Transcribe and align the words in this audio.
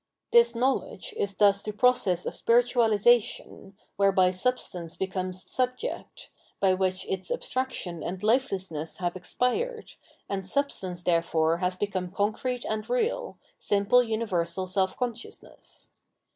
This 0.31 0.55
knowledge 0.55 1.13
is 1.15 1.35
thus 1.35 1.61
the 1.61 1.71
process 1.71 2.25
of 2.25 2.33
spiritualisa 2.33 3.21
tion, 3.21 3.77
whereby 3.97 4.31
Substance 4.31 4.95
becomes 4.95 5.43
Subject, 5.43 6.31
by 6.59 6.73
which 6.73 7.05
its 7.05 7.29
abstraction 7.29 8.01
and 8.01 8.23
lifelessness 8.23 8.97
have 8.97 9.15
expired, 9.15 9.93
and 10.27 10.49
Substance 10.49 11.03
therefore 11.03 11.57
has 11.57 11.77
become 11.77 12.09
concrete 12.09 12.65
and 12.65 12.89
real, 12.89 13.37
simple 13.59 14.01
universal 14.01 14.65
self 14.65 14.97
consciousness. 14.97 15.89